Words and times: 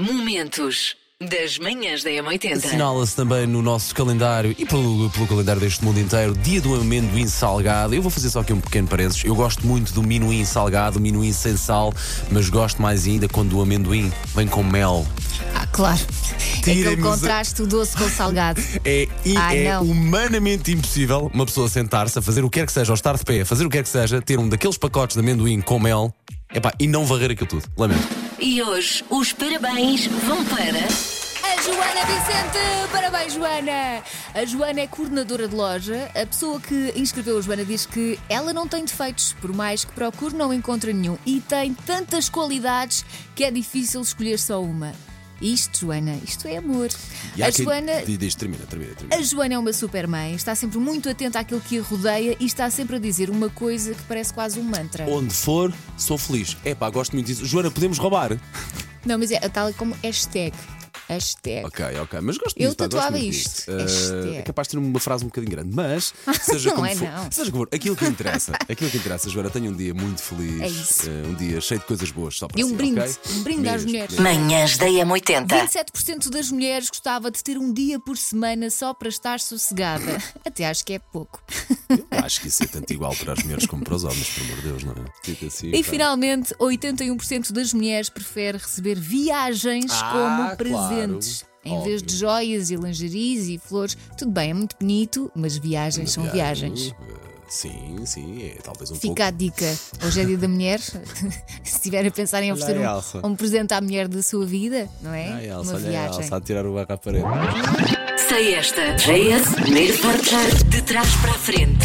Momentos 0.00 0.96
das 1.20 1.58
manhãs 1.58 2.02
da 2.02 2.08
M80. 2.08 2.56
Assinala-se 2.56 3.14
também 3.14 3.46
no 3.46 3.60
nosso 3.60 3.94
calendário 3.94 4.54
e 4.58 4.64
pelo, 4.64 5.10
pelo 5.10 5.26
calendário 5.26 5.60
deste 5.60 5.84
mundo 5.84 6.00
inteiro, 6.00 6.32
dia 6.38 6.58
do 6.58 6.74
amendoim 6.74 7.26
salgado. 7.28 7.94
Eu 7.94 8.00
vou 8.00 8.10
fazer 8.10 8.30
só 8.30 8.40
aqui 8.40 8.50
um 8.54 8.60
pequeno 8.62 8.88
parênteses. 8.88 9.22
Eu 9.26 9.34
gosto 9.34 9.66
muito 9.66 9.92
do 9.92 10.02
minuim 10.02 10.42
salgado, 10.46 10.98
o 10.98 11.02
minuim 11.02 11.34
sem 11.34 11.54
sal, 11.54 11.92
mas 12.30 12.48
gosto 12.48 12.80
mais 12.80 13.06
ainda 13.06 13.28
quando 13.28 13.58
o 13.58 13.60
amendoim 13.60 14.10
vem 14.34 14.48
com 14.48 14.62
mel. 14.62 15.06
Ah, 15.54 15.66
claro. 15.66 16.00
Aquele 16.60 16.88
a- 16.94 16.96
contraste 16.96 17.56
do 17.56 17.66
doce 17.66 17.94
com 17.94 18.04
o 18.04 18.08
salgado. 18.10 18.62
É, 18.82 19.06
Ai, 19.36 19.66
é 19.66 19.74
não. 19.74 19.82
humanamente 19.82 20.72
impossível 20.72 21.30
uma 21.34 21.44
pessoa 21.44 21.68
sentar-se 21.68 22.18
a 22.18 22.22
fazer 22.22 22.42
o 22.42 22.48
que 22.48 22.58
quer 22.58 22.64
que 22.64 22.72
seja, 22.72 22.90
ou 22.90 22.94
estar 22.94 23.14
de 23.18 23.24
pé, 23.24 23.42
a 23.42 23.44
fazer 23.44 23.66
o 23.66 23.68
que 23.68 23.76
quer 23.76 23.82
que 23.82 23.90
seja, 23.90 24.22
ter 24.22 24.38
um 24.38 24.48
daqueles 24.48 24.78
pacotes 24.78 25.14
de 25.16 25.20
amendoim 25.20 25.60
com 25.60 25.78
mel 25.78 26.14
epá, 26.54 26.72
e 26.80 26.86
não 26.86 27.04
varrer 27.04 27.32
aquilo 27.32 27.46
tudo. 27.46 27.64
Lamento. 27.76 28.29
E 28.42 28.62
hoje 28.62 29.04
os 29.10 29.34
parabéns 29.34 30.06
vão 30.06 30.42
para. 30.46 30.78
A 31.44 31.62
Joana 31.62 32.06
Vicente! 32.06 32.90
Parabéns, 32.90 33.34
Joana! 33.34 34.02
A 34.34 34.44
Joana 34.46 34.80
é 34.80 34.86
coordenadora 34.86 35.46
de 35.46 35.54
loja. 35.54 36.10
A 36.14 36.24
pessoa 36.24 36.58
que 36.58 36.94
inscreveu 36.96 37.36
a 37.36 37.42
Joana 37.42 37.66
diz 37.66 37.84
que 37.84 38.18
ela 38.30 38.54
não 38.54 38.66
tem 38.66 38.82
defeitos, 38.82 39.34
por 39.42 39.52
mais 39.52 39.84
que 39.84 39.92
procure, 39.92 40.34
não 40.34 40.54
encontra 40.54 40.90
nenhum. 40.90 41.18
E 41.26 41.38
tem 41.40 41.74
tantas 41.74 42.30
qualidades 42.30 43.04
que 43.34 43.44
é 43.44 43.50
difícil 43.50 44.00
escolher 44.00 44.38
só 44.38 44.62
uma. 44.62 44.94
Isto, 45.40 45.86
Joana, 45.86 46.18
isto 46.22 46.46
é 46.46 46.58
amor. 46.58 46.88
E 47.36 47.42
A 47.42 47.50
Joana. 47.50 48.02
Diz, 48.04 48.18
diz, 48.18 48.34
termina, 48.34 48.64
termina, 48.66 48.94
termina. 48.94 49.16
A 49.16 49.22
Joana 49.22 49.54
é 49.54 49.58
uma 49.58 49.72
super 49.72 50.06
mãe, 50.06 50.34
está 50.34 50.54
sempre 50.54 50.78
muito 50.78 51.08
atenta 51.08 51.38
àquilo 51.40 51.60
que 51.60 51.78
a 51.78 51.82
rodeia 51.82 52.36
e 52.38 52.44
está 52.44 52.68
sempre 52.70 52.96
a 52.96 52.98
dizer 52.98 53.30
uma 53.30 53.48
coisa 53.48 53.94
que 53.94 54.02
parece 54.02 54.34
quase 54.34 54.60
um 54.60 54.62
mantra. 54.64 55.06
Onde 55.08 55.34
for, 55.34 55.72
sou 55.96 56.18
feliz. 56.18 56.56
Epá, 56.64 56.90
gosto 56.90 57.12
muito 57.14 57.26
disso. 57.26 57.44
Joana, 57.46 57.70
podemos 57.70 57.98
roubar? 57.98 58.38
Não, 59.04 59.18
mas 59.18 59.30
é 59.30 59.48
tal 59.48 59.72
como 59.74 59.96
hashtag. 60.02 60.54
Hashtag. 61.14 61.66
Ok, 61.66 61.84
ok, 62.02 62.20
mas 62.20 62.38
gosto 62.38 62.56
Eu 62.56 62.70
disso, 62.70 62.76
gosto 62.76 62.90
tatuava 62.90 63.10
muito 63.18 63.34
isto. 63.34 63.48
disso. 63.48 63.70
Hashtag. 64.14 64.36
é 64.36 64.42
capaz 64.42 64.68
de 64.68 64.72
ter 64.72 64.78
uma 64.78 65.00
frase 65.00 65.24
um 65.24 65.28
bocadinho 65.28 65.50
grande, 65.50 65.74
mas 65.74 66.14
seja 66.42 66.68
Não 66.70 66.76
como 66.76 66.86
é, 66.86 66.94
for, 66.94 67.08
não. 67.08 67.30
seja 67.32 67.50
como 67.50 67.64
for, 67.64 67.74
aquilo 67.74 67.96
que 67.96 68.04
interessa, 68.06 68.52
aquilo 68.68 68.90
que 68.90 68.96
interessa, 68.96 69.28
Joana, 69.28 69.50
tenha 69.50 69.68
um 69.70 69.74
dia 69.74 69.92
muito 69.92 70.22
feliz, 70.22 70.60
É 70.62 70.68
isso. 70.68 71.08
eh, 71.10 71.26
um 71.26 71.34
dia 71.34 71.60
cheio 71.60 71.80
de 71.80 71.86
coisas 71.86 72.10
boas 72.10 72.36
só 72.36 72.46
para 72.46 72.60
E 72.60 72.64
um 72.64 72.68
si, 72.68 72.74
brinde, 72.74 73.00
ok? 73.00 73.14
um 73.32 73.42
brinde 73.42 73.68
às 73.68 73.74
Mesmo, 73.84 73.88
mulheres. 73.90 74.18
mesmo. 74.18 74.22
Manhãs 74.24 74.78
da 74.78 74.86
M80. 74.86 75.46
27% 75.48 76.30
das 76.30 76.50
mulheres 76.50 76.88
gostava 76.88 77.30
de 77.30 77.42
ter 77.42 77.58
um 77.58 77.72
dia 77.72 77.98
por 77.98 78.16
semana 78.16 78.70
só 78.70 78.94
para 78.94 79.08
estar 79.08 79.40
sossegada. 79.40 80.18
Até 80.46 80.66
acho 80.68 80.84
que 80.84 80.92
é 80.94 80.98
pouco. 80.98 81.42
Eu 81.88 82.06
Acho 82.24 82.40
que 82.40 82.48
isso 82.48 82.62
é 82.62 82.66
tanto 82.66 82.92
igual 82.92 83.14
para 83.16 83.32
as 83.32 83.42
mulheres 83.42 83.66
como 83.66 83.82
para 83.82 83.94
os 83.94 84.04
homens, 84.04 84.28
pelo 84.30 84.46
amor 84.46 84.56
de 84.56 84.62
Deus, 84.68 84.84
não 84.84 84.92
é? 84.92 85.06
Fica 85.24 85.46
assim, 85.46 85.70
E 85.74 85.82
finalmente, 85.82 86.54
81% 86.54 87.52
das 87.52 87.72
mulheres 87.72 88.08
prefere 88.08 88.58
receber 88.58 88.94
viagens 88.98 89.90
Ah, 89.92 90.10
como 90.12 90.36
claro. 90.42 90.56
Presentes. 91.06 91.44
Em 91.64 91.72
Óbvio. 91.72 91.84
vez 91.90 92.02
de 92.02 92.16
joias 92.16 92.70
e 92.70 92.76
lingeries 92.76 93.48
e 93.48 93.58
flores, 93.58 93.96
tudo 94.16 94.30
bem, 94.30 94.50
é 94.50 94.54
muito 94.54 94.74
bonito, 94.80 95.30
mas 95.34 95.58
viagens 95.58 96.10
são 96.12 96.24
viagens. 96.30 96.94
Eh, 96.98 97.30
Sim, 97.50 98.06
sim, 98.06 98.44
é 98.44 98.58
talvez 98.62 98.92
um 98.92 98.94
Fica 98.94 99.26
a 99.26 99.30
dica. 99.32 99.66
Hoje 100.06 100.20
é 100.20 100.24
dia 100.24 100.38
da 100.38 100.46
mulher. 100.46 100.78
Se 101.64 101.76
estiver 101.76 102.06
a 102.06 102.10
pensar 102.12 102.42
em 102.44 102.52
oferecer 102.52 102.78
um, 103.24 103.26
um 103.30 103.34
presente 103.36 103.74
à 103.74 103.80
mulher 103.80 104.06
da 104.06 104.22
sua 104.22 104.46
vida, 104.46 104.88
não 105.02 105.12
é? 105.12 105.28
Ai, 105.32 105.46
Elsa, 105.50 105.62
Uma 105.72 105.72
olha 105.74 105.86
a 105.86 105.90
viagem. 105.90 106.20
Elsa 106.22 106.36
a 106.36 106.40
tirar 106.40 106.64
o 106.64 106.74
barco 106.74 106.92
à 106.92 106.96
parede. 106.96 107.24
Sei 108.28 108.54
esta. 108.54 108.94
JS, 108.94 109.52
primeiro 109.62 109.98
portar 109.98 110.64
de 110.68 110.80
trás 110.82 111.08
para 111.16 111.30
a 111.32 111.38
frente. 111.38 111.84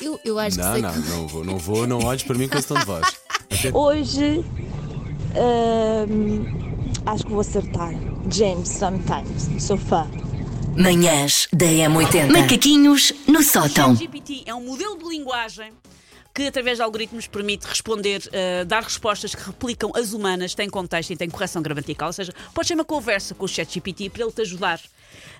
Eu, 0.00 0.20
eu 0.24 0.38
acho 0.38 0.56
que 0.58 0.62
Não, 0.62 0.72
sei 0.74 0.82
não, 0.82 0.92
que- 0.92 1.08
não 1.08 1.26
vou, 1.28 1.44
não 1.44 1.58
vou, 1.58 1.86
não 1.86 1.98
olhes 2.04 2.22
para 2.22 2.36
mim 2.36 2.46
com 2.48 2.58
esse 2.58 2.68
tom 2.68 2.78
de 2.78 2.84
voz. 2.84 3.06
Hoje 3.72 4.44
hum, 6.08 6.44
acho 7.04 7.24
que 7.24 7.30
vou 7.30 7.40
acertar. 7.40 7.92
James, 8.30 8.68
sometimes. 8.68 9.62
Sou 9.62 9.76
fã. 9.76 10.06
Manhãs 10.76 11.48
da 11.52 11.66
M80. 11.66 12.30
Macaquinhos 12.30 13.12
no 13.26 13.42
sótão. 13.42 13.94
GPT 13.94 14.42
é 14.46 14.54
um 14.54 14.62
modelo 14.62 14.98
de 14.98 15.08
linguagem 15.08 15.72
que, 16.34 16.42
através 16.46 16.76
de 16.76 16.82
algoritmos, 16.82 17.26
permite 17.26 17.66
responder, 17.66 18.22
eh, 18.30 18.62
dar 18.66 18.82
respostas 18.82 19.34
que 19.34 19.42
replicam 19.42 19.90
as 19.94 20.12
humanas, 20.12 20.54
tem 20.54 20.68
contexto 20.68 21.12
e 21.12 21.16
tem 21.16 21.30
correção 21.30 21.62
gramatical. 21.62 22.08
Ou 22.08 22.12
seja, 22.12 22.32
pode 22.52 22.68
ter 22.68 22.74
uma 22.74 22.84
conversa 22.84 23.34
com 23.34 23.46
o 23.46 23.48
ChatGPT 23.48 24.10
para 24.10 24.22
ele 24.22 24.32
te 24.32 24.42
ajudar 24.42 24.78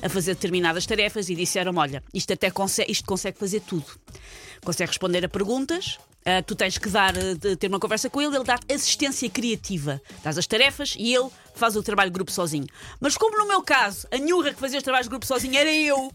a 0.02 0.08
fazer 0.08 0.34
determinadas 0.34 0.86
tarefas 0.86 1.28
e 1.28 1.34
disseram: 1.34 1.76
olha, 1.76 2.02
isto 2.14 2.32
até 2.32 2.50
consegue, 2.50 2.90
isto 2.90 3.04
consegue 3.04 3.38
fazer 3.38 3.60
tudo. 3.60 3.84
Consegue 4.64 4.88
responder 4.88 5.22
a 5.22 5.28
perguntas. 5.28 5.98
Eh, 6.26 6.42
tu 6.42 6.54
tens 6.54 6.76
que 6.76 6.88
dar, 6.90 7.16
eh, 7.16 7.34
de- 7.34 7.56
ter 7.56 7.68
uma 7.68 7.78
conversa 7.80 8.10
com 8.10 8.20
ele, 8.20 8.34
ele 8.36 8.44
dá 8.44 8.58
assistência 8.74 9.30
criativa. 9.30 10.02
Dás 10.22 10.36
as 10.36 10.46
tarefas 10.46 10.94
e 10.98 11.14
ele 11.14 11.30
faz 11.54 11.76
o 11.76 11.82
trabalho 11.82 12.10
de 12.10 12.14
grupo 12.14 12.30
sozinho. 12.32 12.66
Mas 13.00 13.16
como 13.16 13.38
no 13.38 13.46
meu 13.46 13.62
caso, 13.62 14.06
a 14.12 14.18
nhurra 14.18 14.52
que 14.52 14.60
fazia 14.60 14.76
os 14.78 14.82
trabalhos 14.84 15.06
de 15.06 15.10
grupo 15.10 15.24
sozinho 15.24 15.56
era 15.56 15.72
eu, 15.72 16.12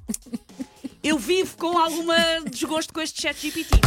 eu 1.04 1.18
vivo 1.18 1.56
com 1.58 1.78
alguma 1.78 2.16
desgosto 2.52 2.94
com 2.94 3.02
este 3.02 3.22
chat 3.22 3.36
GPT. 3.42 3.80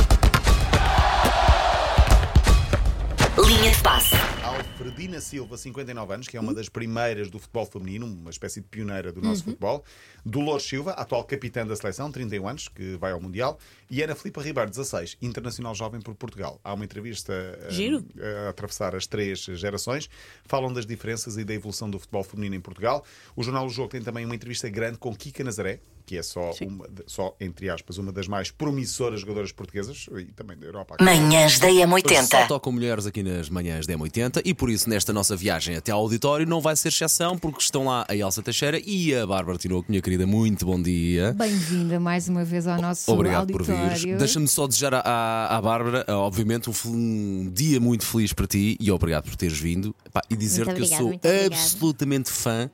Linha 3.46 3.70
de 3.70 3.82
passe. 3.82 4.14
Alfredina 4.54 5.20
Silva, 5.20 5.56
59 5.56 6.14
anos, 6.14 6.28
que 6.28 6.36
é 6.36 6.40
uma 6.40 6.54
das 6.54 6.68
primeiras 6.68 7.28
do 7.28 7.40
futebol 7.40 7.66
feminino, 7.66 8.06
uma 8.06 8.30
espécie 8.30 8.60
de 8.60 8.68
pioneira 8.68 9.10
do 9.10 9.20
nosso 9.20 9.42
futebol. 9.42 9.84
Dolores 10.24 10.64
Silva, 10.64 10.92
atual 10.92 11.24
capitã 11.24 11.66
da 11.66 11.74
seleção, 11.74 12.12
31 12.12 12.46
anos, 12.48 12.68
que 12.68 12.96
vai 12.96 13.10
ao 13.10 13.20
Mundial. 13.20 13.58
E 13.90 14.00
Ana 14.00 14.14
Filipa 14.14 14.40
Ribeiro, 14.40 14.70
16, 14.70 15.16
internacional 15.20 15.74
jovem 15.74 16.00
por 16.00 16.14
Portugal. 16.14 16.60
Há 16.62 16.72
uma 16.72 16.84
entrevista 16.84 17.32
eh, 17.32 17.70
Giro. 17.70 18.04
a 18.46 18.50
atravessar 18.50 18.94
as 18.94 19.08
três 19.08 19.40
gerações. 19.40 20.08
Falam 20.44 20.72
das 20.72 20.86
diferenças 20.86 21.36
e 21.36 21.44
da 21.44 21.52
evolução 21.52 21.90
do 21.90 21.98
futebol 21.98 22.22
feminino 22.22 22.54
em 22.54 22.60
Portugal. 22.60 23.04
O 23.34 23.42
Jornal 23.42 23.66
O 23.66 23.68
Jogo 23.68 23.88
tem 23.88 24.02
também 24.02 24.24
uma 24.24 24.36
entrevista 24.36 24.68
grande 24.68 24.98
com 24.98 25.14
Kika 25.16 25.42
Nazaré, 25.42 25.80
que 26.06 26.16
é 26.18 26.22
só, 26.22 26.50
uma, 26.62 26.86
só 27.06 27.34
entre 27.40 27.70
aspas, 27.70 27.98
uma 27.98 28.12
das 28.12 28.28
mais 28.28 28.50
promissoras 28.50 29.20
jogadoras 29.20 29.52
portuguesas 29.52 30.06
e 30.18 30.26
também 30.32 30.56
da 30.56 30.66
Europa. 30.66 30.96
Manhãs 31.00 31.58
da 31.58 31.68
Hoje 31.68 31.80
só 31.80 31.86
M80. 31.86 32.46
tocam 32.48 32.72
mulheres 32.72 33.06
aqui 33.06 33.22
nas 33.22 33.48
manhãs 33.48 33.86
da 33.86 33.94
M80 33.94 34.42
e 34.44 34.52
por 34.54 34.70
isso 34.70 34.88
nesta 34.88 35.12
nossa 35.12 35.34
viagem 35.36 35.76
até 35.76 35.92
ao 35.92 36.00
auditório 36.00 36.46
não 36.46 36.60
vai 36.60 36.76
ser 36.76 36.88
exceção 36.88 37.38
porque 37.38 37.60
estão 37.60 37.86
lá 37.86 38.04
a 38.08 38.14
Elsa 38.14 38.42
Teixeira 38.42 38.80
e 38.84 39.14
a 39.14 39.26
Bárbara 39.26 39.56
Tinoco, 39.58 39.86
minha 39.88 40.02
querida, 40.02 40.26
muito 40.26 40.66
bom 40.66 40.80
dia. 40.80 41.32
Bem-vinda 41.32 41.98
mais 41.98 42.28
uma 42.28 42.44
vez 42.44 42.66
ao 42.66 42.80
nosso 42.80 43.10
Obrigado 43.10 43.50
por 43.50 43.62
auditório. 43.62 43.98
vires. 43.98 44.18
Deixa-me 44.18 44.46
só 44.48 44.66
desejar 44.66 44.94
à, 44.94 45.60
Bárbara, 45.62 46.04
ah, 46.06 46.18
obviamente, 46.18 46.68
um, 46.68 46.74
um 46.86 47.50
dia 47.52 47.80
muito 47.80 48.04
feliz 48.04 48.32
para 48.32 48.46
ti 48.46 48.76
e 48.78 48.90
obrigado 48.90 49.24
por 49.24 49.36
teres 49.36 49.58
vindo. 49.58 49.94
Pá, 50.12 50.22
e 50.30 50.36
dizer-te 50.36 50.72
Muito 50.72 50.86
que 50.88 50.94
eu 50.94 50.98
sou 50.98 51.20
absolutamente 51.46 52.30
fã 52.30 52.70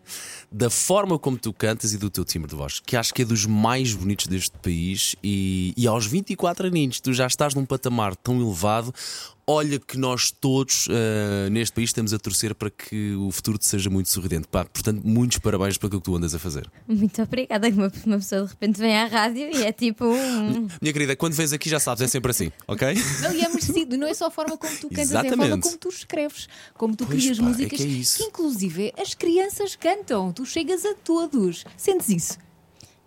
da 0.50 0.68
forma 0.68 1.18
como 1.18 1.38
tu 1.38 1.52
cantas 1.52 1.92
e 1.94 1.98
do 1.98 2.10
teu 2.10 2.24
timbre 2.24 2.50
de 2.50 2.56
voz, 2.56 2.80
que 2.84 2.96
acho 2.96 3.14
que 3.14 3.19
é 3.20 3.24
dos 3.24 3.46
mais 3.46 3.92
bonitos 3.94 4.26
deste 4.26 4.56
país. 4.58 5.14
E, 5.22 5.72
e 5.76 5.86
aos 5.86 6.06
24 6.06 6.66
aninhos, 6.66 7.00
tu 7.00 7.12
já 7.12 7.26
estás 7.26 7.54
num 7.54 7.64
patamar 7.64 8.14
tão 8.16 8.40
elevado. 8.40 8.92
Olha 9.46 9.80
que 9.80 9.98
nós 9.98 10.30
todos 10.30 10.86
ah, 10.90 11.50
neste 11.50 11.72
país 11.74 11.88
estamos 11.90 12.14
a 12.14 12.18
torcer 12.20 12.54
para 12.54 12.70
que 12.70 13.14
o 13.16 13.32
futuro 13.32 13.58
te 13.58 13.66
seja 13.66 13.90
muito 13.90 14.08
sorridente. 14.08 14.46
Pá, 14.46 14.64
portanto, 14.64 15.02
muitos 15.04 15.38
parabéns 15.38 15.76
para 15.76 15.88
aquilo 15.88 16.00
que 16.00 16.04
tu 16.04 16.14
andas 16.16 16.32
a 16.36 16.38
fazer. 16.38 16.70
Muito 16.86 17.20
obrigada. 17.20 17.68
Uma, 17.68 17.90
uma 18.06 18.16
pessoa 18.18 18.42
de 18.44 18.48
repente 18.50 18.78
vem 18.78 18.96
à 18.96 19.06
rádio 19.06 19.50
e 19.52 19.64
é 19.64 19.72
tipo. 19.72 20.04
um- 20.04 20.68
Minha 20.80 20.92
querida, 20.92 21.16
quando 21.16 21.32
vens 21.34 21.52
aqui 21.52 21.68
já 21.68 21.80
sabes, 21.80 22.00
é 22.02 22.06
sempre 22.06 22.30
assim, 22.30 22.52
ok? 22.68 22.94
Não, 23.22 23.32
e 23.34 23.40
é 23.42 23.48
merecido, 23.48 23.96
não 23.96 24.06
é 24.06 24.14
só 24.14 24.26
a 24.26 24.30
forma 24.30 24.56
como 24.56 24.72
tu 24.76 24.88
cantas, 24.88 25.10
é 25.10 25.16
a 25.16 25.22
forma 25.24 25.34
Exatamente. 25.44 25.62
como 25.64 25.76
tu 25.78 25.88
escreves, 25.88 26.48
como 26.74 26.94
tu 26.94 27.04
Pois 27.06 27.18
crias 27.20 27.38
pá, 27.38 27.44
é 27.44 27.48
músicas, 27.48 27.78
que 27.80 27.84
é 27.84 27.88
isso. 27.88 28.22
inclusive 28.22 28.92
as 28.96 29.14
crianças 29.14 29.74
cantam, 29.74 30.32
tu 30.32 30.46
chegas 30.46 30.84
a 30.84 30.94
todos. 30.94 31.64
Sentes 31.76 32.08
isso? 32.08 32.38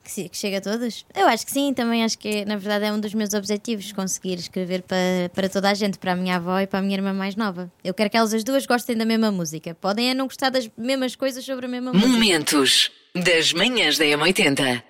Que, 0.03 0.29
chega 0.33 0.57
a 0.57 0.61
todos? 0.61 1.05
Eu 1.15 1.27
acho 1.27 1.45
que 1.45 1.51
sim, 1.51 1.73
também 1.73 2.03
acho 2.03 2.17
que 2.19 2.43
na 2.45 2.57
verdade 2.57 2.85
é 2.85 2.91
um 2.91 2.99
dos 2.99 3.13
meus 3.13 3.33
objetivos 3.33 3.91
conseguir 3.91 4.33
escrever 4.33 4.81
para, 4.81 5.29
para 5.33 5.47
toda 5.47 5.69
a 5.69 5.73
gente, 5.73 5.97
para 5.97 6.11
a 6.11 6.15
minha 6.15 6.35
avó 6.35 6.59
e 6.59 6.67
para 6.67 6.79
a 6.79 6.81
minha 6.81 6.97
irmã 6.97 7.13
mais 7.13 7.35
nova. 7.35 7.71
Eu 7.83 7.93
quero 7.93 8.09
que 8.09 8.17
elas 8.17 8.33
as 8.33 8.43
duas 8.43 8.65
gostem 8.65 8.97
da 8.97 9.05
mesma 9.05 9.31
música. 9.31 9.73
Podem 9.75 10.09
é 10.09 10.13
não 10.13 10.25
gostar 10.25 10.49
das 10.49 10.69
mesmas 10.77 11.15
coisas 11.15 11.43
sobre 11.45 11.65
a 11.65 11.69
mesma 11.69 11.93
música. 11.93 12.09
Momentos 12.09 12.91
das 13.15 13.53
manhãs 13.53 13.97
da 13.97 14.05
M80. 14.05 14.83